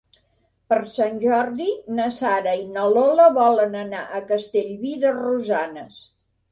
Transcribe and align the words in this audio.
Per 0.71 0.77
Sant 0.93 1.19
Jordi 1.23 1.67
na 1.99 2.09
Sara 2.17 2.55
i 2.63 2.65
na 2.79 2.89
Lola 2.97 3.29
volen 3.39 3.79
anar 3.87 4.05
a 4.23 4.27
Castellví 4.35 5.01
de 5.07 5.15
Rosanes. 5.23 6.07